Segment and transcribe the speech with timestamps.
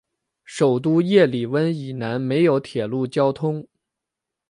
[0.45, 3.63] 首都叶里温以南没有铁路交通。